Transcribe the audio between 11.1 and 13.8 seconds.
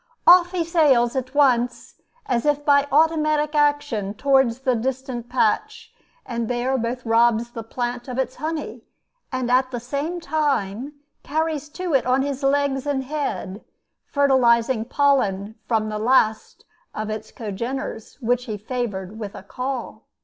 carries to it on his legs and head